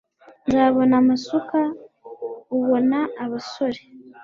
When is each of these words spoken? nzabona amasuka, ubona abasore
nzabona 0.45 0.93
amasuka, 1.01 1.59
ubona 2.57 2.97
abasore 3.23 3.79